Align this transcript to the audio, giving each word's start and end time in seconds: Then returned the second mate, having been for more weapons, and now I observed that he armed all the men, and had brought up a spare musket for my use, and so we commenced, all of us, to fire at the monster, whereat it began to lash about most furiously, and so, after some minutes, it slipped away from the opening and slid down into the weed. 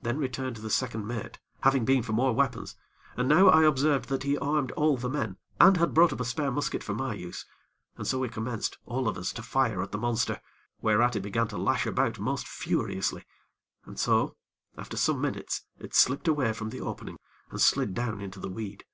Then 0.00 0.18
returned 0.18 0.56
the 0.56 0.68
second 0.70 1.06
mate, 1.06 1.38
having 1.60 1.84
been 1.84 2.02
for 2.02 2.10
more 2.12 2.32
weapons, 2.34 2.74
and 3.16 3.28
now 3.28 3.46
I 3.46 3.62
observed 3.62 4.08
that 4.08 4.24
he 4.24 4.36
armed 4.36 4.72
all 4.72 4.96
the 4.96 5.08
men, 5.08 5.36
and 5.60 5.76
had 5.76 5.94
brought 5.94 6.12
up 6.12 6.18
a 6.18 6.24
spare 6.24 6.50
musket 6.50 6.82
for 6.82 6.94
my 6.94 7.14
use, 7.14 7.46
and 7.96 8.04
so 8.04 8.18
we 8.18 8.28
commenced, 8.28 8.78
all 8.86 9.06
of 9.06 9.16
us, 9.16 9.32
to 9.34 9.40
fire 9.44 9.80
at 9.80 9.92
the 9.92 9.98
monster, 9.98 10.40
whereat 10.80 11.14
it 11.14 11.20
began 11.20 11.46
to 11.46 11.58
lash 11.58 11.86
about 11.86 12.18
most 12.18 12.48
furiously, 12.48 13.24
and 13.84 14.00
so, 14.00 14.34
after 14.76 14.96
some 14.96 15.20
minutes, 15.20 15.62
it 15.78 15.94
slipped 15.94 16.26
away 16.26 16.52
from 16.52 16.70
the 16.70 16.80
opening 16.80 17.16
and 17.52 17.60
slid 17.60 17.94
down 17.94 18.20
into 18.20 18.40
the 18.40 18.48
weed. 18.50 18.84